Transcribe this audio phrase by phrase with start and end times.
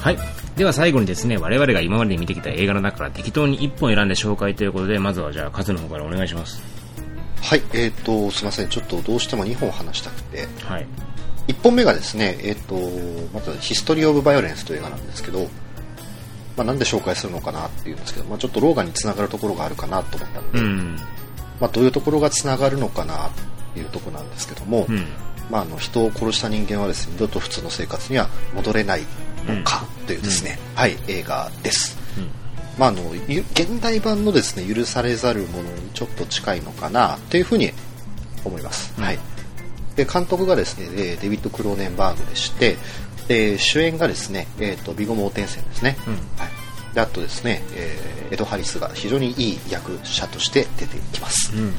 [0.00, 0.18] はい。
[0.56, 6.62] では最後にですね、我々が今まで見てきた映画の中から適当に1本選んで紹介ということで、まずはじゃあ、カズの方からお願いします。
[7.40, 10.86] はい、えっ、と、すいません、ちょっとどうしても2本話したくて、はい。
[11.46, 12.74] 1本目がですね、えっ、と、
[13.32, 15.48] まず、ヒストリー・オブ・バイオレンスという映画なんですけど、
[16.56, 20.96] まあ、なんで紹介するのかなっていうんですけど、まあ、ちょっとローガンにつながるところがあるかなと思ったので、うん。
[21.60, 23.30] まあ、どういうところがつながるのかなっ
[23.74, 25.06] ていうところなんですけども、うん。
[25.50, 29.02] まあ、あの人を殺した人間はですね二度と普通の生活には戻れない
[29.46, 31.96] のかというですね、はい映画です、
[32.78, 37.72] まあ、あのゆ現代版のですね許されざるものにちょっと近いのかなというふうに
[38.44, 39.04] 思います、うん。
[39.04, 39.18] はい、
[39.96, 42.76] で監督がですねえーデビッド・クローネンバーグでして
[43.26, 46.14] で主演がですね、えー、とビゴ・モーテンセンですね、うん。
[46.14, 51.68] はい、であとですね、えーエド・ハリスが非常にいい役者として出てきます、うん。
[51.68, 51.72] ま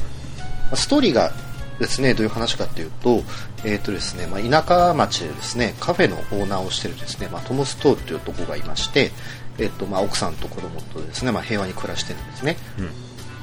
[0.72, 1.32] あストーリーが
[1.80, 3.24] ですねどういう話かというと,、
[3.64, 9.12] えーとですねまあ、田舎町でですねカフェのオーナーをしているですね、まあ、トム・ストールという男がいまして、
[9.58, 12.58] えーとまあ、奥さんと子供とですね、まあ、平和に暮らしてるんですね。
[12.78, 12.90] うん。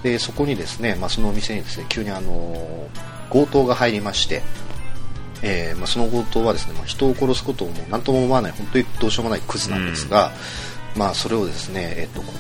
[0.03, 2.89] でそこにですね、まあ、そのお店にですね急にあの
[3.31, 4.43] 強盗が入りまして、
[5.43, 10.33] えーまあ、その強盗はですね、まあ、人を殺すことをもう何とも思わない本当にどうしようもないクズなんですが、
[10.95, 12.33] まあ、それをですね、えっとこ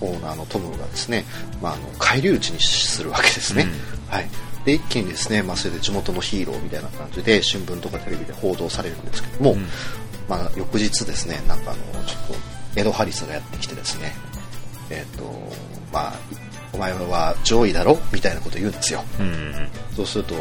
[0.00, 1.24] のオーナーのトムがですね、
[1.62, 3.66] まあ、あの返り討ちにするわけですね、
[4.08, 4.28] はい、
[4.64, 9.66] で一気にですね、まあ、それで地元のヒーローみたいな感じで新聞とかテレビで報道されるんですけども、うん。
[10.28, 14.14] まあ、翌日ですねなんかあのちょっとエド・ハリスがやってきてですね
[14.90, 15.24] えっと
[15.92, 16.14] まあ
[16.74, 19.04] お前は上位だろみたいなことを言うんですよ。
[19.20, 19.68] うん。
[19.94, 20.38] そうすると、い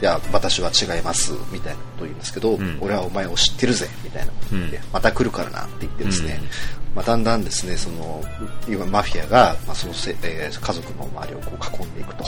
[0.00, 2.78] や、私は違います、みたいなことを言うんですけど、ん。
[2.80, 4.82] 俺はお前を知ってるぜ、みたいなことを言って、うん。
[4.92, 6.96] また来るからなって言ってですね、うん。
[6.96, 8.24] まあ、だんだんですね、その、
[8.66, 12.24] 今マフィアが、まあ、そのせ、えー家族の周りをこう囲んでいくと。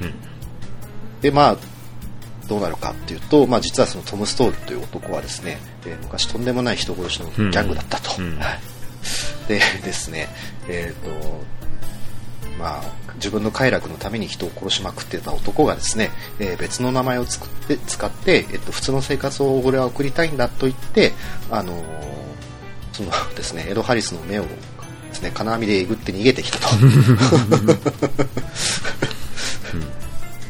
[0.00, 0.12] うん。
[1.20, 1.56] で、まあ、
[2.48, 8.22] どうなるかっていうと、まあ、実はそのトム・ストールという男はですね、えー昔とんでもない人殺しのギャングだったと。
[8.22, 8.60] うんはい
[9.48, 10.28] でですね、
[10.68, 11.10] えっ、と、
[12.58, 12.82] まあ、
[13.16, 21.12] 自分の快楽のために人を殺しまくってた男がですね、えー別の名前を作って使って、えっと、普通の生活を俺は送りたいんだと言って、
[21.50, 21.84] あのー
[22.94, 24.48] そのですね、エド・ハリスの目をで
[25.14, 26.66] すね、金網でえぐって逃げてきたと。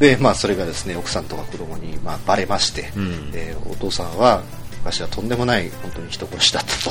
[0.05, 4.43] で、まあ、それがですね、奥さんとか子供に、まあ、バレまして、うんえーお父さんは、
[4.81, 6.91] 昔はとんでもない、本当に人殺しだった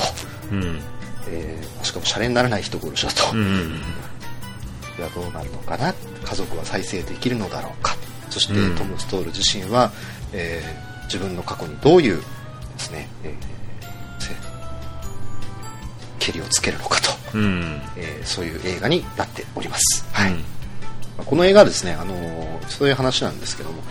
[0.50, 0.80] うん。
[1.28, 3.36] えーしかも、シャレにならない人殺しだと。
[3.36, 3.80] うん。
[4.96, 5.94] ではどうなるのかな？
[6.24, 7.94] 家族は再生できるのだろうか？
[8.30, 9.92] そして、うんトム・ストール自身は、
[10.32, 12.24] えー自分の過去にどういうで
[12.78, 13.34] すね、えー
[14.18, 14.34] せ
[16.18, 17.80] 蹴りをつけるのかと、うん。
[17.96, 20.32] えーそういう映画になっております、はい。
[20.32, 20.40] まあ
[21.16, 23.82] この映画はですね、あのーそういう話なんですけども、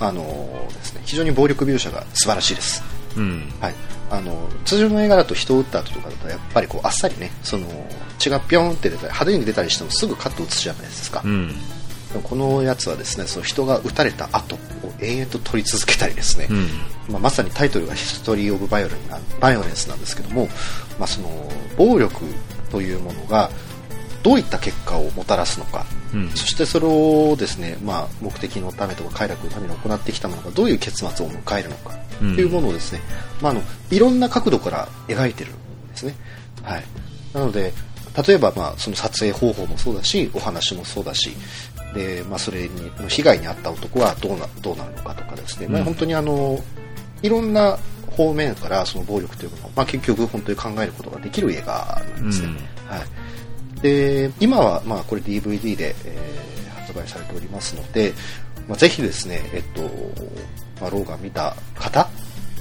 [0.00, 2.82] あのーですね、非常に暴力描写が素晴らしいです
[3.16, 3.52] うん。
[3.60, 3.74] はい、
[4.10, 7.66] あの通常の映画だと人を撃った後とかだとやっぱりこうあっさりねその
[8.18, 11.48] 血がピョンって出たり派手に出たりしてもすぐカット打つじゃないですか、うん。
[11.48, 11.54] で
[12.16, 14.58] もこのやつはですねその人が撃たれた後を
[15.00, 16.68] 永遠と撮り続けたりですね、うん。
[17.12, 20.48] まあ、まさにタイトルが「ヒストリー・オブ・バイオレンなバイオレンス」なんですけども、
[20.98, 22.24] まあ、その暴力
[22.70, 23.50] というものが
[24.22, 25.84] どういった結果をもたらすのか、
[26.14, 26.30] うん。
[26.30, 33.00] そしてそれをですね、まあ、目的のためとか快楽のために行ってきたものがどういう結末を迎えるのかというものをですね、
[33.40, 36.14] まあ、あのいろんな角度から描いてるんですね。
[36.62, 36.84] はい、
[37.32, 37.72] なので
[38.26, 41.30] 例えば、まあ、その撮影方法もそうだしお話もそうだし
[41.94, 46.58] で、まあ、それに被害に遭った男はどうなどうなるのかとかですね、まあ、本当にあの
[47.22, 47.78] いろんな
[48.16, 52.48] 方面からその暴力というものを、まあ、結局本当に考えることができる映画なんですね。
[52.86, 53.00] はい、
[53.82, 58.12] で今はまあこれ DVD で、えー発売されておりますので、
[58.68, 59.82] まあ、ぜひですね、えっと
[60.80, 62.08] まあ、ローガン見た方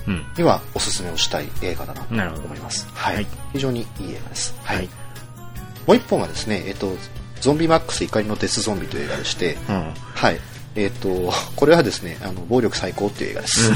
[0.07, 0.25] うん。
[0.35, 2.87] にはおすすめをしたい映画だなと思います。
[2.87, 4.55] はい、はい非常にいい映画です。
[4.63, 4.77] はい。
[4.77, 4.89] はい
[5.87, 6.95] もう一本はですね、えっと、
[7.39, 9.93] ゾンビマックス怒りのデスゾンビという映画でして、うん。
[10.13, 10.39] はい。
[10.75, 13.71] えっ、と、これはですね、あの、暴力最高っていう映画です。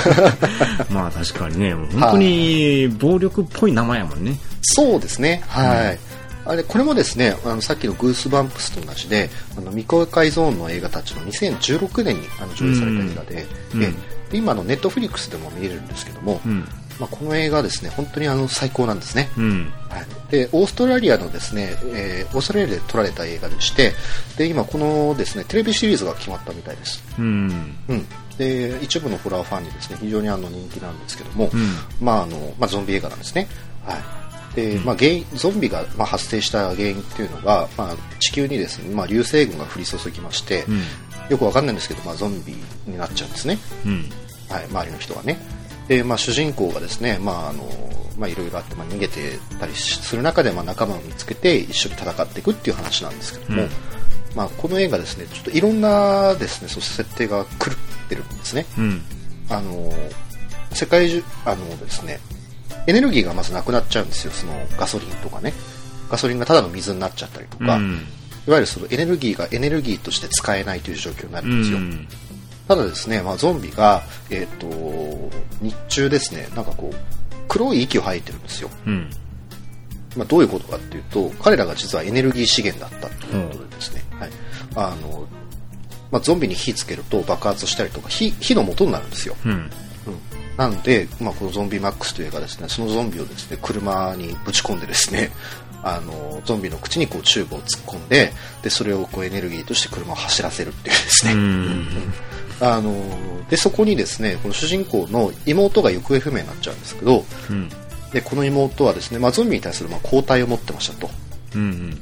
[0.90, 4.38] まあ確かにね、本当に暴力っぽい名前やもんね。
[4.62, 5.44] そうですね。
[5.46, 5.98] はい。
[6.46, 13.92] あれ、これもですね、あの、さっきのグースバンプスと同じで、あの、未公開ゾーンの映画たちの2016年にあの上映された映画で、うんえ
[14.32, 16.60] 今のネットフリックスでも見れるんですけども、うん。
[16.98, 19.30] まあ、この映画はですね、本当にあの、最高なんですね。
[19.38, 19.72] うん。
[19.88, 23.92] はい、でオーストラリアのですね、えーオーストラリアで撮られた映画でして
[24.36, 27.76] で今このですねテレビシリーズが決まったみたいです、うん。
[27.88, 28.06] うん、
[28.36, 33.48] で一部のホラーファンにですね非常にあの人気なんですけども、うんまああのまあ、ゾンビ映画なんですね、
[33.84, 34.25] はい
[34.56, 40.82] でまあ、原因ゾンビが、まあ、発生した原因っていうのが、まあ、地球にですね、まあ、流星群が降り注ぎまして、うん。
[41.28, 42.54] よくわかんないんですけど、まあ、ゾンビ
[42.86, 44.08] になっちゃうんですね、うん。
[44.48, 45.38] はい、周りの人がね。
[45.88, 47.68] で、まあ、主人公がですね、まああの
[48.18, 53.70] まあ、いろいろあって、まあ、逃げてたりする中で、まあ、仲間を見つけて一緒に戦っていくっていう話なんですけども、うん、
[54.34, 59.02] まあ、この映画ですねちょっといろんなですねそ設定が狂ってるんですね、うん、
[59.50, 59.92] あの
[60.72, 62.20] 世界中あのですね
[62.86, 64.32] エネルギーがまずなくなっちゃうんですよ。
[64.32, 65.52] そのガソリンとかね。
[66.10, 68.06] ガソリンがただの水になっちゃったりとか、うん、
[68.46, 71.78] いわゆるそのエネルギーがエネルギーとして使えないという状況になるんですよ、
[72.68, 75.30] ただですね、まあ、ゾンビが、えーと、
[75.60, 76.96] 日中ですねなんかこう
[77.48, 79.10] 黒い息を吐いてるんですよ、うん、
[80.16, 84.30] まあ、どういうことかっていうと彼らが実はエネルギー資源だったということでですね、うん、はい。
[84.76, 85.26] あの
[86.12, 89.70] まあ、ゾンビに火つけると爆発したりとか火火の元になるんですよ、うん、うん、
[90.56, 95.30] なので、まあ、このゾンビマックスという映画ですねそのゾンビをですね車にぶち込んでですね
[95.82, 98.32] あのゾンビの口にこうチューブを突っ込んで
[98.62, 101.32] でそれをこうエネルギーとして車を走らせるっていうですね、
[102.60, 102.92] あの
[103.48, 107.68] でそこにですねこの主人公の妹が行方不明になっちゃうんですけど、うん、
[108.12, 111.10] でこの妹はですね、まあ、ゾンビに対するまあ抗体を持ってましたと。
[111.54, 111.68] うん、うん。
[111.68, 112.00] うん。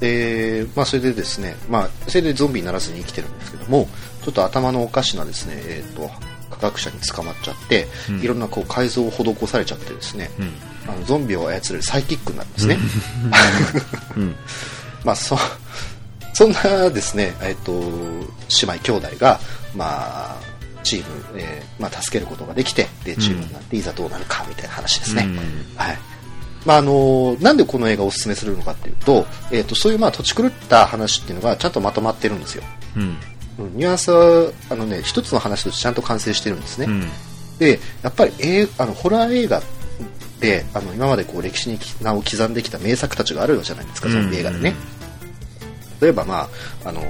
[0.00, 3.88] でまあ、それでですね、まあ、それでゾンビにならずに生きてるんですけども
[4.22, 6.10] ちょっと頭のおかしなですね、えーと、
[6.50, 10.42] 科学者に捕まっちゃって、うん、いろんなこう改造を施されちゃってですね、う
[10.88, 12.78] ん、あのゾンビを操れるサイキックになるんですね。
[15.04, 15.38] まあそ
[16.36, 19.40] そんなですね、えっと、姉妹兄弟が、
[19.74, 20.36] まあ、
[20.82, 25.22] チーム、えーまあ、助けることができてでチームになっていざどうなるかみたいな話ですね。
[25.24, 25.36] うん、
[25.76, 25.98] はい。
[26.66, 32.64] まあ、あのなんでこの映画をおすすめするのかっていうと,、えーと、そういうまあ土地狂った話っていうのがちゃんとまとまってるんですよ。
[32.96, 33.16] うん、
[33.58, 36.86] ニュアンスはあの、ね、一つの話としてちゃんと完成してるんですね。
[36.86, 37.08] うん、
[37.58, 39.62] でやっぱり、えあのホラー映画っ
[40.40, 44.74] てあの今までこう歴史に名を刻んできた名作たちがあるじゃないですか、ゾンビ映画でね。
[46.00, 46.48] 例えば、ま
[46.84, 47.00] あ、あの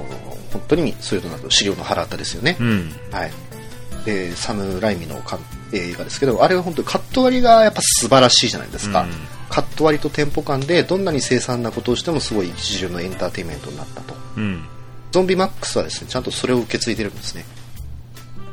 [0.52, 3.32] 本当にそういうのだと資料の腹ったですよね、うん、はい。
[4.04, 5.20] でサム・ライミの
[5.72, 9.10] 映画ですけどあれは本当にカット割りがやっぱ素晴らしいじゃないですか、うん、
[9.50, 14.64] カット割りとテンポ感でどんなに凄惨なことをしてもすごい一流のエンターテインメントになったと、うん、
[15.12, 17.44] ゾンビマックスはですねちゃんとそれを受け継いでるんですね。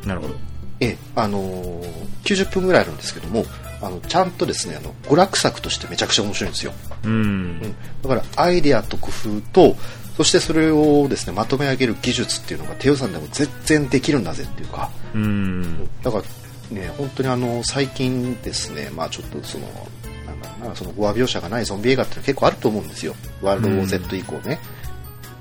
[0.06, 0.36] なるほど。
[0.80, 1.84] ええあのー、
[2.24, 3.46] 90分ぐらいあるんですけども
[3.82, 6.74] あのちゃんとですねあの娯楽作としてめちゃくちゃ面白いんですよ、
[7.04, 9.76] うん、うん、だからアイデアと工夫と
[10.18, 14.92] そしてそれをですねまとめ上げる技術っていうのが低予算でも全然できるんだぜっていうか。
[15.14, 15.90] うん。
[16.04, 16.24] だから
[16.76, 19.66] ね本当にあの最近ですねまあちょっとその
[20.28, 23.16] なんだろうなその語話描写がないゾンビ映画って結構あると思うんですよ。
[23.42, 24.60] ワールド Z 以降ね、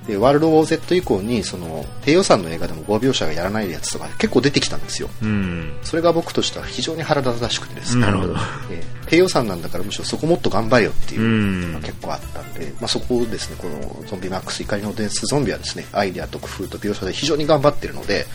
[0.07, 8.03] でワールド・ウォー・ゼット以降にその低予算の映画でも5描写がやらないやつとか結構出てきたんですよ、うん、それが僕としては非常に腹立たしくてですね。
[8.03, 8.35] なるほど、
[8.71, 18.27] えー、低予算なんだからむしろそこもっと頑張れよっていうのが結構あったんで、まあ、そこをですねこのゾンビマックス怒りの伝説ゾンビはですねアイデアと工夫と描写で非常に頑張ってるので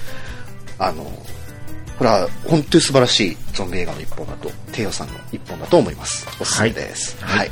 [0.80, 1.04] あの
[1.98, 6.28] これは本当に素晴らしいゾンビ映画の一本だと低予算の一本だと思います。
[6.40, 7.52] おすすめです、はい、はい、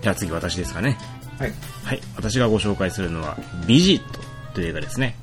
[0.00, 0.96] じゃあ次私ですかね
[1.42, 1.52] はい、
[1.84, 3.36] はい、私がご紹介するのは
[3.66, 4.20] 「ビジット」
[4.54, 5.16] という映画ですね。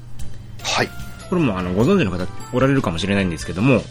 [0.62, 0.90] はい。
[1.30, 3.84] これもあのご存知の方おられるかもしれないんですけども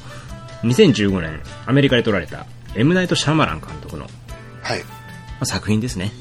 [0.65, 4.07] 2015年アメリカで撮られたエムナイト・シャマラン監督の、
[4.63, 4.87] はい、ま
[5.41, 6.13] あ、作品ですね。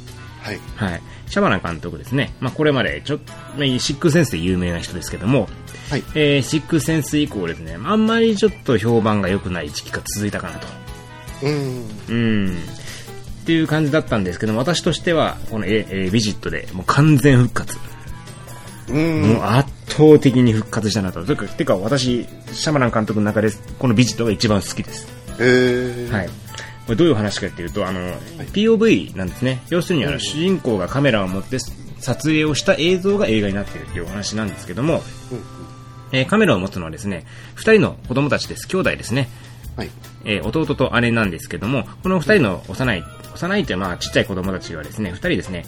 [0.41, 3.33] はい、はい、シャマラン監督ですね、まあ、これまでちょっと
[3.79, 5.49] シックセンスで有名な人ですけども、
[5.89, 6.03] はい。
[6.15, 7.77] えー、シックセンス以降ですね。
[7.83, 10.67] あんまりちょっと評判が良くない時期が続いたかなと。
[11.43, 11.89] うん。
[12.07, 12.57] うん
[13.47, 17.77] っていう感じだったんですけど私としてはこの、えー、ビジットでもう完全復活。
[18.89, 19.21] うん。
[19.21, 21.23] もう圧倒的に復活したなと。
[21.23, 23.49] というかてか私シャマラン監督の中で
[23.79, 25.07] このビジットが一番好きです。
[25.39, 26.27] へえはい。
[26.27, 26.33] こ
[26.89, 28.13] れどういう話かっていうとあの、はい、
[28.51, 29.61] POV なんですね。
[29.69, 31.57] 要するにあの、主人公がカメラを持って
[31.99, 34.95] 撮影をした映像が映画になっているっていうお話なんですけども、
[35.31, 35.41] うん。
[36.11, 37.25] えー、カメラを持つのはですね
[37.55, 38.67] 2人の子供たちです。
[38.67, 39.29] 兄弟ですね
[39.77, 39.89] はい、
[40.25, 43.03] えー、弟と姉なんですけども、この二人の幼い、
[43.33, 45.65] 幼いというまあちっちゃい子供たちはですね、二人ですね、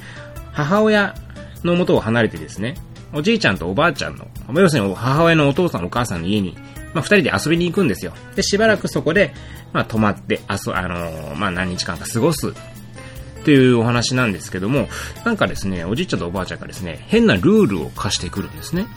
[0.51, 1.15] 母親
[1.63, 2.75] の元を離れてですね、
[3.13, 6.57] おじいちゃんとおばあちゃんの、要するに母親のお父さんお母さんの家に、
[6.93, 8.13] まあ、二人で遊びに行くんですよ。
[8.35, 9.33] で、しばらくそこで、
[9.73, 12.49] まあ、泊まって、あそ、あのー、まあ、何日間か過ごす。
[12.49, 14.89] っていうお話なんですけども、
[15.23, 18.87] なんかですね、おじいちゃんとおばあちゃんがですね、変なルールを課してくるんですね。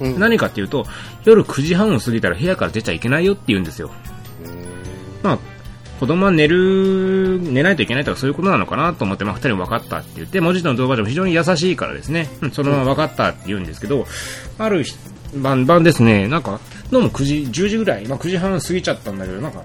[0.00, 0.86] うん、何かっていうと、
[1.24, 3.90] 夜9時半を過ぎたら部屋から出ちゃいけないよって言うんですよ。
[5.22, 5.38] まあ、
[6.00, 14.06] 子供は寝る、寝ないといけないとかそういうことなのかなと思って、まあ、二人分かったって言って、文字の動画でも非常に優しいからですね、うん、そのまま分かったって言うんですけど、
[14.58, 14.84] ある
[15.34, 16.60] 晩、晩ですね、なんか、
[16.90, 19.62] どうも9時、10時ぐらい、まあ、9時半過ぎちゃったんだけど、なんか、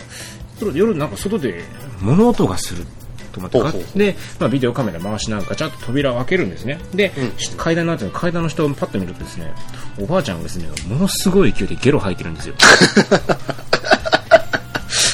[0.73, 1.63] 夜なんか外で
[1.99, 2.85] 物音がする
[3.33, 6.79] と思ってで、まあ、ビデオカメラ回しながらちゃんと扉を開けるんですね。
[6.93, 9.51] で、うん、階段になって階段の人をパッと見るとですね
[9.99, 12.55] おばあちゃんがですねものすごい勢いでゲロ吐いてるんですよ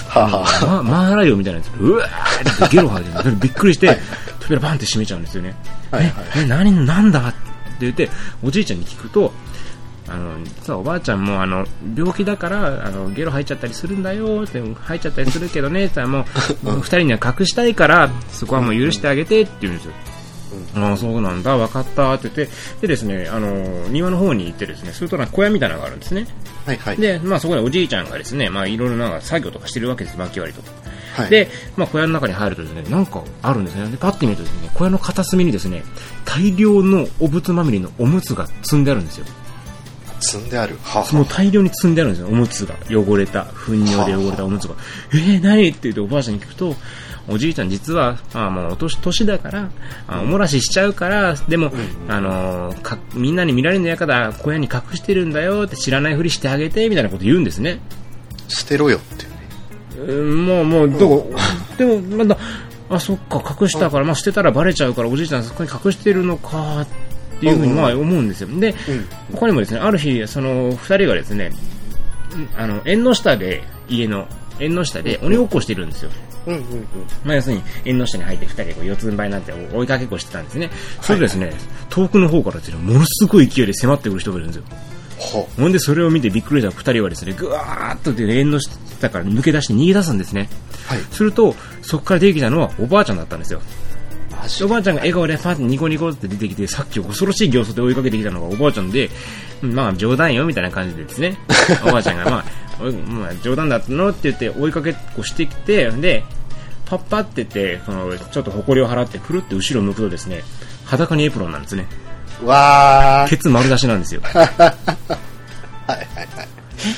[0.10, 3.36] はあはあま、マーライオンみたいなやつ、うわーってゲロ吐いてる。
[3.36, 3.98] びっくりして、
[4.40, 5.56] 扉バンって閉めちゃうんですよね。
[5.92, 6.14] はいはい。
[6.38, 7.38] え、え何、なんだって
[7.82, 8.10] 言って、
[8.44, 9.32] おじいちゃんに聞くと、
[10.08, 16.26] あの、実はおばあちゃんも、あの、病気だから、あの、ゲロ吐いちゃったりするんだよって、吐いちゃったりするけどね、っても
[16.64, 19.94] う、二人には隠したいから、そこはもう許してあげてって言うんですよ。
[20.76, 26.28] ああ、そうなんだ、分かったって言って、でですね、あの、庭の方に行ってですね、するとなんか小屋みたいなのがあるんですね。
[26.66, 26.98] はいはい。
[26.98, 30.72] で、まあそこでおじいちゃんがですね、まあいろいろなんか作業とかしてるわけです、薪割りとか。
[31.16, 33.90] はい、で、まあ小屋の中に入るとですね、なんかあるんですね。
[33.90, 35.84] で、パッて見るとですね、小屋の片隅にですね、
[36.26, 39.26] 大量のお仏まみれのおむつが積んであるんですよ。
[40.22, 40.78] 積んである。
[40.84, 42.76] はあ、もう大量に積んであるんですよ、おむつが。
[42.90, 44.76] 汚れた、糞尿で汚れたおむつが。
[45.14, 45.70] えー、何？
[45.70, 46.76] って言っておばあちゃんに聞くと、
[47.30, 49.70] おじいちゃん実は、ああもうお年、年だから、
[50.08, 51.72] あおもらししちゃうから、でも、
[52.08, 57.80] あのーか、みんなに見られるのやから、小屋に隠してるんだよって知らないふりしてあげて、みたいなこと言うんですね。
[58.48, 59.28] 捨てろよってい
[60.06, 60.14] うね。
[60.14, 61.34] うんもう、もう、どこ、
[61.78, 62.38] でも、まだ、
[62.90, 66.88] あ、そっか、隠したから、まあ、捨てたらバレちゃうから、おじいちゃんそこに隠してるのか、っ
[67.40, 68.50] ていうふうに、まあ、思うんですよ。
[68.60, 68.76] で、
[69.34, 71.52] 他にもですね、ある日、その、二人がですね、
[72.58, 74.28] あの、縁の下で、家の、
[74.60, 76.12] 縁の下で鬼ごっこしてるんですよ。
[76.48, 76.86] うんうんうん。
[77.24, 80.70] まあ、要するに、縁の下に入って二人でこう四つん這いになって追いかけっこしてたんですね。
[81.02, 81.54] それでですね、
[81.90, 84.64] 遠くの方からですね、ものすごい勢いで迫ってくる人がいるんですよ。
[85.20, 90.50] はほんで、それを見てびっくりした二人はですね、ぐわーっとで縁の下から抜け出して逃げ出すんですね。
[90.88, 91.00] はい。
[91.12, 93.62] すると、そこから出てきたのはおばあちゃんだったんですよ。
[94.64, 99.10] おばあちゃんが笑顔でパッてニコニコって出てきて、さっき恐ろしい形相で追いかけてきたのがおばあちゃんで、
[99.62, 101.38] うんまあ冗談よみたいな感じでですね、
[101.86, 102.46] おばあちゃんがまあ、
[102.82, 106.24] おいまあ冗談だったのって言って追いかけっこしてきて、で、
[106.86, 110.44] パッパってて、その、ちょっと埃を払ってくるって後ろ向くとですね、
[110.86, 111.88] 裸にエプロンなんですね。
[112.44, 113.30] わー。
[113.30, 114.22] ケツ丸出しなんですよ。
[114.26, 114.78] はいはい
[115.88, 116.48] はい。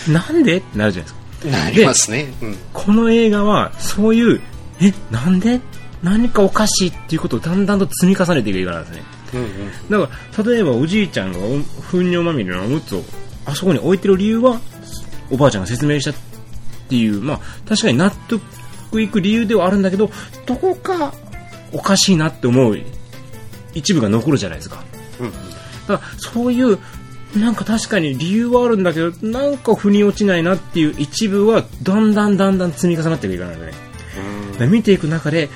[0.07, 0.57] え、なんで？
[0.57, 1.57] ってなるじゃないですか。
[1.65, 2.33] なりますね。
[2.41, 2.57] うん。
[2.73, 4.41] この映画は、そういう、
[4.79, 5.59] え、なんで？
[6.03, 9.03] 何かおかしいっていうことをだんだんと積み重ねていく映画なんですね。
[9.33, 9.49] うんうん。
[9.89, 11.59] だから、例えばおじいちゃんがお
[11.91, 13.03] 糞尿まみれのおむつを
[13.45, 14.59] あそこに置いてる理由は、
[15.31, 16.13] おばあちゃんが説明したっ
[16.89, 20.11] ていう、まあ、確かに納得いく理由ではあるんだけど、
[20.45, 21.13] どこか
[21.71, 22.77] おかしいなって思う
[23.73, 24.83] 一部が残るじゃないですか。
[25.19, 25.31] うんうん。
[25.31, 25.53] だか
[25.93, 26.77] ら、そういう、
[27.35, 34.67] なんか確かに理由はあるんだけど、なんか腑に落ちないなっていう一部は、だんだんだんだん積み重なっていく映画なんですね。
[34.67, 35.49] 見ていく中で、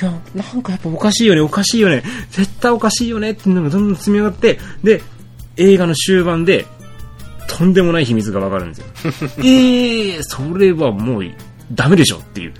[0.00, 5.02] いや、なんかやっぱおかしいよね、おかしいよね、絶対おかしいよねっていうのがどんどん積み上がって、で、
[5.56, 6.66] 映画の終盤で、
[7.60, 8.86] とんでもない秘密がわかるんですよ。
[9.44, 11.24] え えー、それはもう、
[11.70, 12.54] ダメでしょっていう。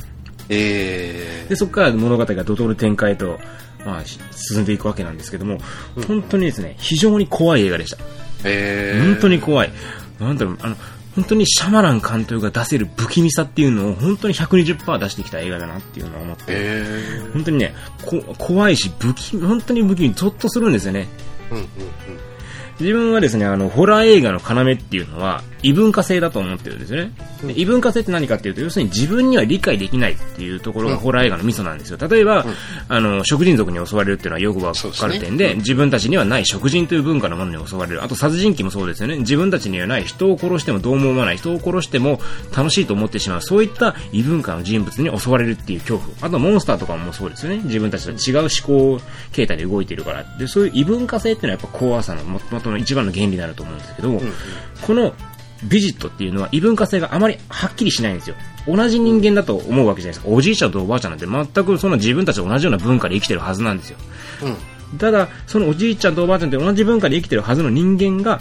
[0.50, 3.40] えで、そこから物語が怒涛の展開と、
[3.86, 5.58] まあ、進んでいくわけなんですけども、
[6.06, 7.96] 本当にですね、非常に怖い映画でした。
[7.96, 8.00] ー、
[8.44, 9.06] えー。
[9.06, 9.72] 本当に怖い。
[10.20, 10.76] なんだろう、あの、
[11.14, 17.32] 本当にシャマラン監督が出せる不気味さっていうのを本当に120%出してきた映画だなっていうのを思って、えー。
[17.32, 21.08] 本当にね、こ怖いし、不気味、本当に不気味、ゾッとするんですよね。
[21.50, 22.29] うんうんうん。
[22.80, 27.12] 自分はですね、あの、ホラー映画の要っていうのは、異文化性だと思ってるんですよね。
[27.44, 31.98] で異文化性って何かっていうと、要するに自分には理解できないっていうところがホラー映画のミソなんですよ。
[32.00, 32.46] 例えば、
[32.88, 38.02] あの、食人族に襲われるっていうのはよくわかる点で、自分たちにはない食人という文化のものに襲われる。
[38.02, 39.18] あと、殺人鬼もそうですよね。
[39.18, 42.20] 自分たちにはない人を殺してもどうも思わない、人を殺しても
[42.56, 43.42] 楽しいと思ってしまう。
[43.42, 46.10] そういった異文化の人物に襲われるっていう恐怖。
[46.20, 47.60] あと、モンスターとかもそうですよね。
[47.64, 49.00] 自分たちと違う思考
[49.32, 50.24] 形態で動いているから。
[50.38, 54.20] で、そういう異文化性っていうのはやっぱ怖さの元の一番の原理になると思うんですけど、
[54.82, 55.14] この
[55.64, 58.36] ビジットっていうのは異文化性があまりはっきりしないんですよ。
[58.66, 60.32] 同じ人間だと思うわけじゃないですか。
[60.32, 63.98] おじいちゃんとおばあちゃんなんて全くそんな自分たちと同じような文化で生きてるはずなんですよ。
[64.92, 64.98] うん。
[64.98, 68.40] ただ、そのおじいちゃんとおばあちゃんって同じ文化で生きてるはずの人間が、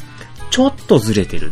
[0.49, 1.51] ちょっとずれてる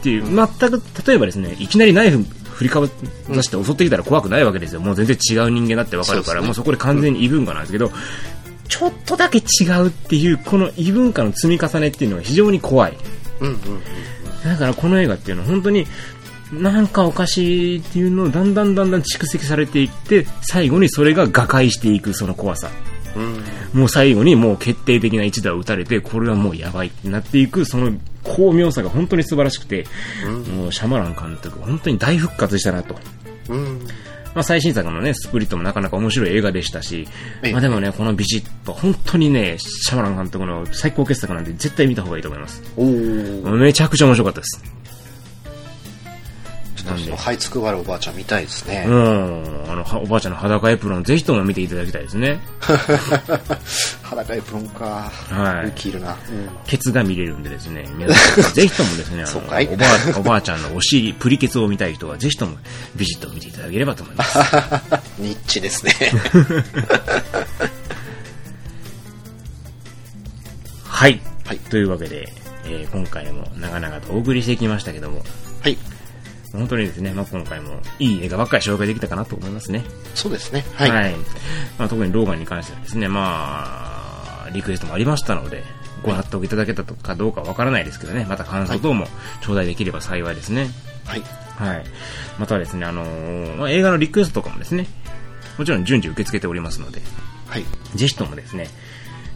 [0.00, 2.24] っていう、全く、例えばですね、いきなりナイフ
[2.56, 2.90] 振りかぶ
[3.28, 4.80] 出して襲ってきたら怖くないわけですよ。
[4.80, 7.90] もう全然違う人間だってわかるから、そうねもうそこで完全に異文化なんですけど、
[8.68, 12.96] ちょっとだけ違うっていう、この異文化の積み重ねっていうのが非常に怖い。
[13.40, 13.56] うんうん
[14.46, 15.86] だからこの映画っていうのは本当に
[16.52, 22.70] なんかおかしいっていうのをだんだんだんだん蓄積されていって最後にそれが瓦解していくその怖さ
[23.16, 23.22] うん。
[23.22, 23.80] うん。
[23.80, 29.86] もう最後にもう決定的な一打を打たれてこれはもうやばいってなっていくその巧妙さが本当に素晴らしくて、
[30.56, 32.96] もうシャマラン監督本当に大復活したなと。
[33.48, 33.86] うん。
[34.36, 37.08] まあ、最新作のね、スプリットもなかなか面白い映画でしたし、
[37.42, 42.62] ええまあでもね、このビジット、本当にね、シャマラン監督の最高傑作なんで絶対見た方がいいと思います。
[42.76, 43.56] おー。
[43.56, 44.75] めちゃくちゃ面白かったです。
[46.86, 48.84] ちょっとその這いつくばるおばあちゃん見たいですね。
[48.86, 49.64] うん。
[49.68, 52.40] あの、おばあちゃんの裸エプロン、ぜひとも見ていただきたいですね。
[54.02, 55.10] 裸エプロンか。
[55.30, 55.68] はい。
[55.68, 56.12] 勇気いるな。
[56.12, 56.16] うん、
[56.66, 62.56] ケツが見れるんでですね、皆さん、ぜひともですね、 あのおばあ、おばあちゃんのお尻、プリケツを見たい人は、ぜひとも
[62.94, 64.38] ビジッと見ていただければと思います。
[65.18, 65.92] ニッチですね。
[70.84, 71.20] はい。
[71.44, 71.58] はい。
[71.58, 72.32] というわけで、
[72.64, 75.22] えー、今回も長々とお送りしてきましたけども。
[75.60, 75.76] はい。
[76.56, 79.84] 本当にですね、まあ、今回もいい映画ばっかり紹介できたかなと思いますね。
[80.14, 80.64] そうですね。
[80.74, 80.90] はい。
[80.90, 81.14] はい、
[81.78, 85.62] まあ、特にローガンに関してはですね、まあ、リクエストもありましたので、
[86.02, 89.06] ご納得いただけたかどうかわからないですけどね、また感想等も
[89.40, 90.68] 頂戴できれば幸いですね。
[91.04, 91.22] はい。
[91.56, 91.84] はい。
[92.38, 94.86] またですね、あのー、まあ、映画のリクエストとかもですね、
[95.58, 97.00] もちろん順次受け付けておりますので、
[97.48, 97.64] はい。
[97.94, 98.68] ぜひともですね、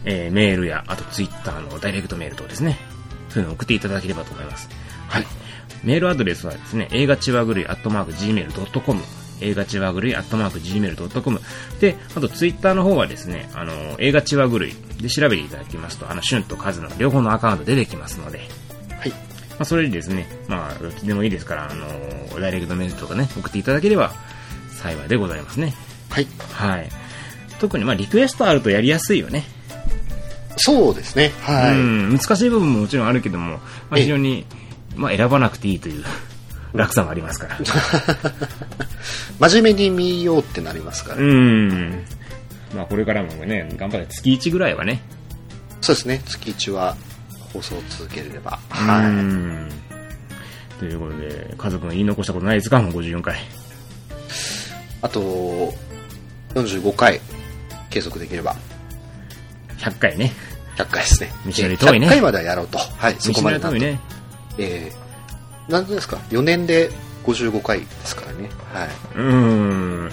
[0.05, 2.77] えー、メールや、あとツイッターのダイレクトメール等ですね、
[3.29, 4.69] そういうのを送っていただければと思います。
[5.07, 5.25] はい。
[5.83, 9.01] メールアドレスはですね、映画ちわぐるい、アットマーク、gmail.com、
[9.41, 11.41] 映画ちわぐるい、アットマーク、gmail.com。
[11.79, 18.39] で、あとツイッターの方はですね、あの、映画ちわぐるいで調べていただきますと、あの、シュンとカズの両方のアカウント出てきますので、
[18.99, 19.09] はい。
[19.09, 19.15] ま
[19.59, 24.13] あ、それでですね、まあ、どっちでもいいですから、あの、ダイレクトメールとかね、送っていただければ
[24.71, 25.73] 幸いでございますね。
[26.09, 26.27] はい。
[26.51, 26.89] はい。
[27.59, 29.43] 特に、まあ、リクエストあるとやりやすいよね。
[30.57, 31.31] そうですね。
[31.41, 31.71] はい。
[31.71, 33.61] うん、難しい部分ももちろんあるけども、ま
[33.91, 34.45] あ、非常に、
[34.95, 36.03] まあ、選ばなくていいという
[36.73, 37.57] 楽さもありますから。
[39.49, 41.17] 真面目に見ようってなりますから。
[41.17, 42.03] うん。
[42.75, 45.01] まあ、これからもね、頑張って月1ぐらいはね。
[45.81, 46.95] そうですね、月1は
[47.53, 48.59] 放送を続ければ。
[48.69, 49.67] は
[50.77, 50.79] い。
[50.79, 52.81] ということで、家族が言い残したことないですか？
[52.81, 53.39] もう54回。
[55.01, 55.73] あと、
[56.53, 57.19] 45回
[57.89, 58.55] 継続できれば。
[59.79, 60.31] 100回ね。
[60.77, 61.31] 100回ですね。
[61.45, 62.07] 道のり遠いね。
[62.07, 62.77] 100回まではやろうと。
[62.77, 63.99] はい、そこまで遠いね。
[64.57, 66.89] えー、なんですか、4年で
[67.23, 68.49] 55回ですからね。
[68.73, 68.89] はい。
[69.15, 70.11] うん。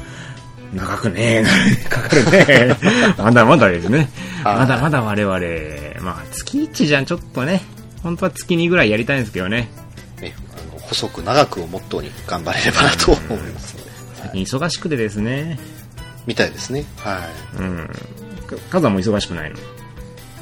[0.74, 1.44] 長くね、
[1.88, 2.76] かかるね。
[3.16, 4.08] まだまだですね。
[4.44, 5.38] まだまだ我々、
[6.02, 7.62] まあ月1じゃちょっとね、
[8.02, 9.68] 本当は月2ぐらいやりたいんですけどね。
[10.20, 13.90] ね、あの細く長くをモットーに頑張れればなと思いますので。
[14.16, 15.58] 最近忙しくてですね。
[16.26, 16.84] みたいですね。
[16.98, 17.20] は
[17.54, 17.62] い。
[17.62, 17.90] うん。
[18.70, 19.56] カズはもう忙しくないの？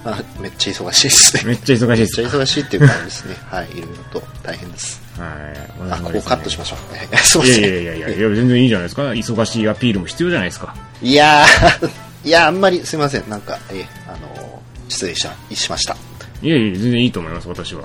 [0.06, 1.42] あ めっちゃ忙しいですね。
[1.44, 2.20] めっちゃ忙しいです。
[2.20, 3.36] めっちゃ忙しいっていう感じですね。
[3.50, 3.68] はい。
[3.70, 3.80] いろい
[4.12, 5.00] ろと大変です。
[5.18, 5.90] はい。
[5.90, 6.94] あ、ここカットしましょう。
[6.94, 7.66] ね、そうですね。
[7.68, 9.02] いやいやいやいや、全然いいじゃないですか。
[9.02, 10.74] 忙しいアピールも必要じゃないですか。
[11.02, 11.90] いやー、
[12.24, 13.28] いや、あんまりすいません。
[13.28, 15.96] なんか、えあのー、失礼ししました。
[16.42, 17.82] いやいや、全然いいと思います、私は。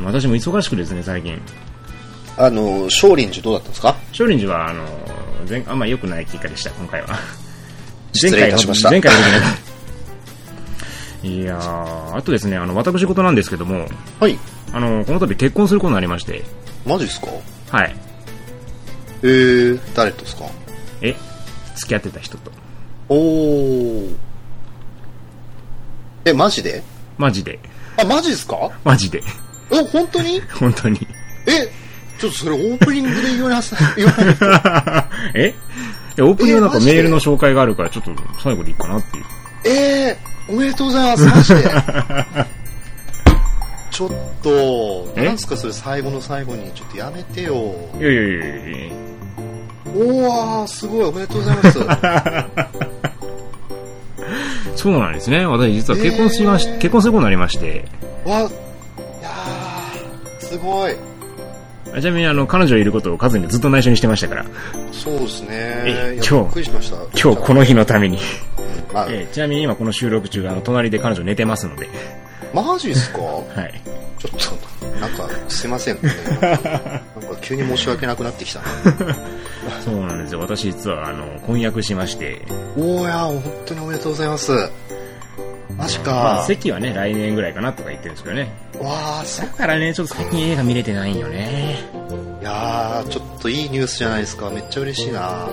[0.00, 1.40] 私も忙しくですね、最近。
[2.36, 3.96] あの、少林寺どうだったんですか？
[4.12, 4.84] 少林寺は、あの、
[5.48, 7.18] 前あんま良くない結果でした、今回は。
[8.12, 8.90] 失礼いたしました。
[8.90, 9.56] 前回は良くない。
[11.22, 11.58] いや
[12.14, 13.86] あとですね、あの、私事なんですけども、
[14.20, 14.38] はい。
[14.72, 16.44] あの、この度結婚することになりまして。
[16.86, 17.26] マジっすか？
[17.70, 17.96] はい。
[19.22, 20.44] えー、誰とですか？
[21.02, 21.16] え、
[21.74, 22.52] 付き合ってた人と。
[23.08, 24.16] おー。
[26.26, 26.82] え、マジで？
[27.16, 27.58] マジで。
[28.00, 28.70] あ、マジっすか？
[28.84, 29.22] マジで。
[29.72, 30.40] え、本当に？
[30.60, 31.00] 本当に。
[31.46, 31.68] え、
[32.20, 33.74] ちょっとそれオープニングで言われます。
[35.34, 35.54] え
[36.20, 39.24] オープニングなんかメールの紹介があるから、ちょっと最後でいいかなっていう。
[39.64, 40.16] えー、
[40.48, 41.70] おめでとうございます、マジで。
[43.90, 44.10] ちょっ
[44.42, 47.54] と、なんすかそれ最後の最後に、ちょっとやめてよ。
[47.98, 48.92] いやいやいやいや
[49.94, 51.78] おー、すごい、おめでとうございます。
[54.76, 55.44] そうなんですね。
[55.44, 57.84] 私実は結婚しまし、えー、結婚することになりまして。
[58.24, 60.96] わ、いやー、すごい。
[62.00, 64.44] ちなみにあの彼女いることをカズにずっと内緒にしてましたから
[64.92, 68.18] そうですね今日今日この日のために、
[68.98, 71.88] まあ、えちなみに今この収録中あの隣で彼女寝てますので。
[72.54, 73.20] マジっすか？
[73.20, 73.80] はい。
[74.18, 76.02] ちょっとなんかすいません、ね、
[76.40, 77.02] なんか
[77.40, 78.60] 急に申し訳なくなってきた
[79.84, 80.40] そうなんですよ。
[80.40, 82.42] 私実はあの婚約しまして。
[82.76, 84.52] おおや本当におめでとうございます
[85.78, 88.52] マジか、まあ、席はね来年ぐらいかなとか言ってるんですけどね。
[88.80, 91.76] わあだからねちょっと最近映画見れてないんよね。
[92.40, 94.50] いやーちょっといいニュースじゃないですか。
[94.50, 95.48] めっちゃ嬉しいな。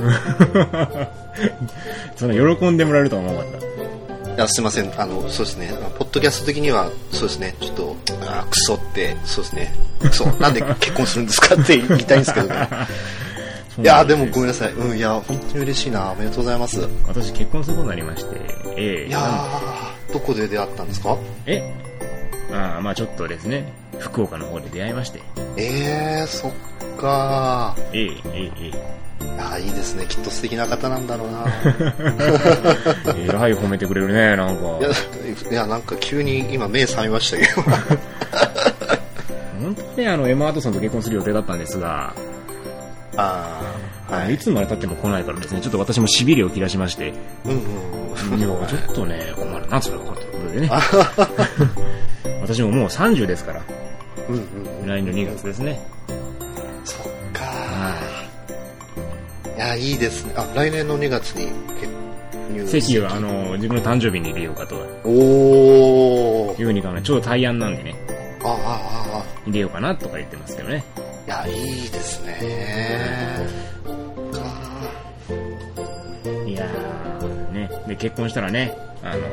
[2.17, 3.65] その喜んでもらえるとは思わなかった。
[4.35, 4.91] いやすいません。
[4.99, 5.71] あのそうですね。
[5.99, 7.55] ポッドキャスト的にはそうですね。
[7.61, 7.95] ちょっと
[8.27, 9.73] あクソってそうですね。
[9.99, 12.67] クソなんで結婚するんですか って言いたいんですけどね。
[13.81, 14.71] いやでもごめんなさい。
[14.71, 16.11] うん、いや、本当に嬉しいな。
[16.11, 16.87] おめでとうございます。
[17.07, 18.35] 私結婚することになりまして、
[18.77, 19.19] ええー、いや
[20.15, 21.17] どこで出会ったんですか？
[21.45, 21.61] え
[22.53, 25.19] ああ、まあちょっとですね、福岡の方で出会いまして。
[25.57, 26.51] ええー、そっ
[26.97, 28.95] かええええええ
[29.37, 30.05] ああ、いいですね。
[30.07, 31.45] きっと素敵な方なんだろうな。
[33.17, 34.77] えらい褒めてくれるね、なんか。
[34.79, 34.89] いや、
[35.51, 37.61] いやなんか急に今目覚めましたけど。
[39.61, 42.13] 本当にあの、エマ・アートソンと結婚する予定だったんですが、
[43.17, 43.61] あ
[44.09, 44.35] あ、は、はいい。
[44.35, 47.13] いつまで経っても来ないからですね、ちょっと私も痺れを切らしまして、
[47.45, 48.05] うんうん
[48.37, 50.69] いや、ちょっとね、困るな、それは、ということでね。
[52.41, 53.61] 私ももう30ですから、
[54.29, 54.35] うん。
[54.35, 54.87] うん。
[54.87, 55.79] 来年の2月ですね。
[56.85, 59.57] そっかはー。
[59.57, 60.33] いや、いいですね。
[60.35, 61.47] あ、来年の2月に
[61.79, 61.91] 結
[62.51, 66.59] 入席は、あの、自分の誕生日に入れようかとおー。
[66.59, 67.95] いうふうに考え、ちょうど大安なんでね、
[68.43, 70.83] ああ、ああ、あ入れようかなとか言ってますけどね。
[71.29, 71.47] あ。
[71.47, 73.47] いや、いいですね。
[74.31, 74.39] か
[76.45, 77.69] いやー、ね。
[77.87, 79.23] で、結婚したらね、あの、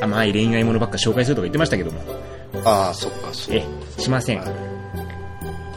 [0.00, 3.56] 甘い恋愛ものばっか紹介するとか言ってましたけども、ーああ、そっか、そう。
[3.56, 3.64] え、
[3.98, 4.42] しません。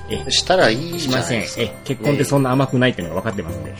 [0.10, 1.24] え、したらいいしません。
[1.24, 1.62] じゃないですか。
[1.63, 3.74] え、結婚ってそんな甘くないっていうのが分かってますんで。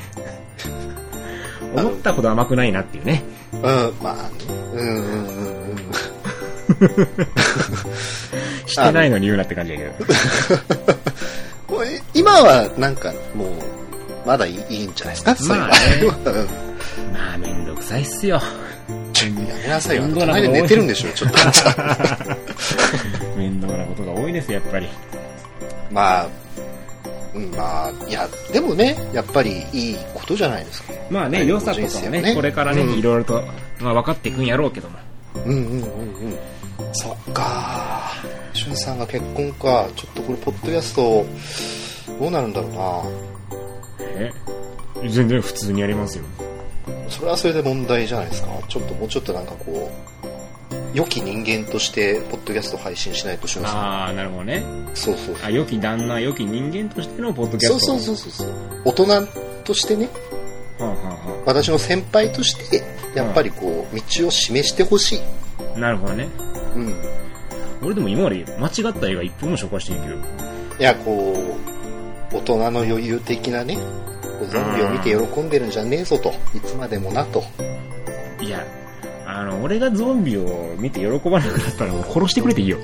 [1.82, 3.24] 思ったほど甘くないなっていうね。
[3.54, 4.16] うん、まあ、
[4.74, 5.55] うんうんうんうん。
[8.66, 9.94] してないのに言うなって感じだけど。
[11.68, 13.50] これ今はなんかもう、
[14.26, 16.06] まだいいいいんじゃないですか、そういうのまあねう
[17.12, 18.42] んまあ、めんどくさいっすよ。
[19.14, 20.04] ちょやめなさいよ。
[20.14, 21.38] 隣で寝てるんでしょ、ちょっと。
[23.38, 24.90] 面倒なことが多いです、やっぱり。
[25.92, 26.28] まあ、
[27.34, 30.94] うん、まあ、いや、でもね、やっぱりいいことじゃないですか。
[31.10, 33.44] まあね、はい良さとかもね、ねこれからね、うんいろいろと、
[33.80, 34.98] まあ分かっていくんやろうけども。
[35.46, 35.84] うんうんうんうん。
[36.96, 38.14] そっか
[38.54, 39.88] しゅんさんが結婚か。
[39.96, 41.26] ちょっとこれ、ポッドキャスト、
[42.20, 43.04] どうなるんだろうな
[44.00, 44.32] え？
[45.10, 46.24] 全然普通にやりますよ。
[47.10, 48.50] それはそれで問題じゃないですか。
[48.70, 53.76] ちょっともうちょっとなんかこう、良き人間として、ポッドキャスト配信しないとしゅんさん。
[53.76, 54.64] ああ、なるほどね。
[54.94, 57.80] そうそうあ、良き旦那、良き人間としてのポッドキャスト。
[57.80, 58.48] そうそうそうそう。
[58.86, 59.28] 大人
[59.66, 60.10] としてね、
[60.80, 62.82] はあは私の先輩として、
[63.14, 65.22] やっぱりこう、道を示してほしい。
[65.80, 66.30] なるほどね。
[66.76, 66.96] うん。
[67.82, 70.16] 俺でも今まで間違った映画一本も紹介していいけど。
[70.80, 71.58] いや、こ
[72.32, 73.78] う、大人の余裕的なね、
[74.50, 77.44] ゾンビを見て喜んでるんじゃねえぞと、いつまでもなと。
[78.42, 78.66] いや、
[79.26, 82.78] あの、俺がゾンビを見て喜ばなくなったらもう殺してくれていいよ。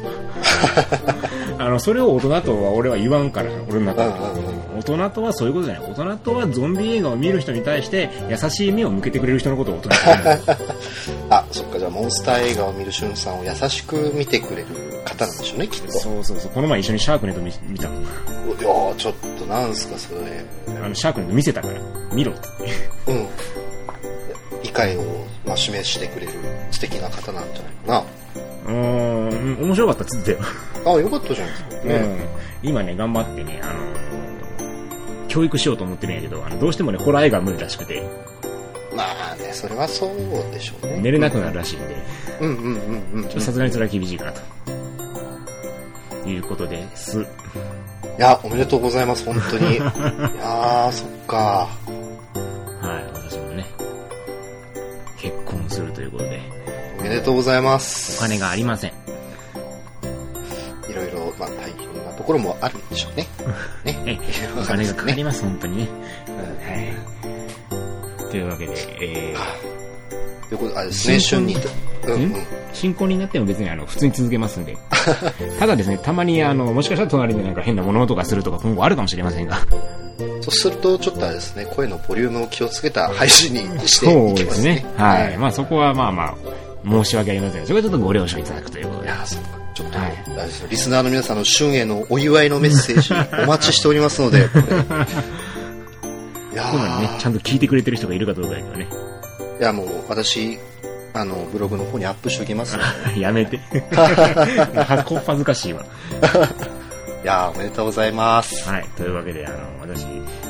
[1.59, 4.11] あの、それを大人とは俺は言わんから、俺の中で。
[4.81, 5.91] 大人とはそういうことじゃない。
[5.91, 9.95] 大人とはゾンビ映画を見る人に対して優しい目を向けてくれる人のことを大人と
[11.29, 14.67] あ、そっか、じゃあモンスター映画を見るしゅんさんを優しく見てくれる
[15.05, 15.91] 方なんでしょうね、きっと。
[15.91, 16.51] そうそうそう。
[16.51, 17.95] この前一緒にシャークネット見見たの。
[17.95, 20.43] いやーちょっとなんすか、それ。
[20.83, 21.73] あの、シャークネット見せたから、
[22.11, 22.47] 見ろって。
[23.07, 23.27] うん。
[24.63, 25.01] 理解を、
[25.45, 26.33] まあ、示してくれる
[26.71, 28.05] 素敵な方なんじゃないか
[28.67, 30.39] うーん、面白かったっつってたよ。
[30.85, 30.91] な。
[30.91, 31.69] あ、よかったじゃないですか。
[31.87, 31.95] ね。
[31.95, 32.69] うん。
[32.69, 34.10] 今ね、頑張ってね、あの
[35.31, 38.03] 教育しようと思ってるんやけど、あの、どうしてもね、ホラー映画は無理らしくて、
[38.93, 40.15] まあね、それはそう
[40.53, 40.99] でしょうね。
[40.99, 41.95] 寝れなくなるらしいんで、
[42.41, 43.23] うんうんうんうん。
[43.23, 44.41] ちょっとさすがにそれは厳しいかなと。
[46.29, 47.21] いうことです。
[47.21, 47.25] い
[48.19, 49.75] や、おめでとうございます、本当に。
[49.75, 51.69] いやー、そっか。
[52.81, 53.65] はい、私もね、
[55.17, 56.41] 結婚するということで、
[56.99, 58.19] おめでとうございまおす。
[58.19, 58.91] 金がありません。
[60.89, 63.25] いろいろ、まあ、大変なところもあるんでしょうね。
[63.85, 63.90] ね。
[64.05, 64.17] え、
[64.59, 65.87] お金がかかります、本当にね。
[68.29, 69.35] というわけで、え
[70.49, 71.45] ということで、あれですね、春
[72.73, 74.77] 進行になっても別にあの、普通に続けますんで。
[75.59, 79.59] ただですね、たまにあの、もしかしたら隣でなんか変な物音がするとか今後あるかもしれませんが。
[80.41, 84.85] そうすると、ちょっとあれですね、声のボリュームを気をつけた配信にしてそういきますねですね。。
[84.97, 85.37] はい。
[85.37, 86.35] まあそこはまあまあ、
[86.89, 89.07] 申し訳ありませんが、それはちょっとご了承いただくということで。
[89.07, 89.49] いやー、そうか。
[89.73, 89.99] ちょっと、
[90.69, 94.49] リスナーの皆さんの春へのお祝いのメッセージ お待ちしておりますので。
[96.51, 98.87] いや今にね、ちゃんと聞いてくれてる人がいるかどうかだけどね。
[99.59, 100.59] いやもう私、
[101.13, 103.19] あの、ブログの方にアップしておきますので。
[103.21, 103.57] やめて。
[103.91, 105.85] は こっぱずかしいわ。
[107.23, 108.67] いやーおめでとうございます。
[108.67, 108.85] はい。
[108.97, 110.05] というわけで、あの、私、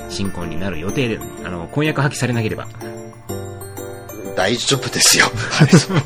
[0.10, 2.68] 新婚になる予定で、あの、婚約破棄されなければ、
[4.36, 5.26] 大丈夫ですよ。
[5.52, 5.98] はいそう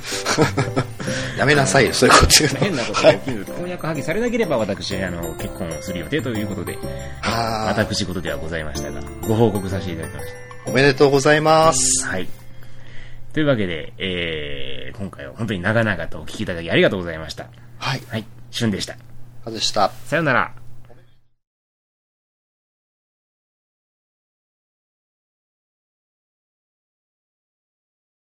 [1.37, 2.59] やめなさいよ、そういうこと言うの。
[2.59, 3.45] 変なことが起きる。
[3.45, 6.77] 婚約破棄されなければ、私、あの、結婚をする予定ということで、
[7.21, 10.27] 私事ではございましたが、ご報告させていただきまし
[10.67, 12.03] おめでとうございます。
[12.03, 12.09] た。
[12.09, 12.27] はい。
[13.33, 17.47] というわけで、えー、今回は本当に長々とお聞きいただきありがとうございました。
[17.77, 18.01] はい。
[18.07, 18.25] はい。
[18.49, 18.95] 旬でした。
[19.43, 19.91] 外した。
[20.05, 20.64] さよなら。